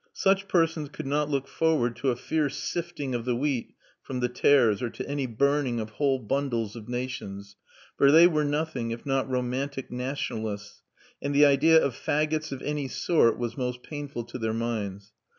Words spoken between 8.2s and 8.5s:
were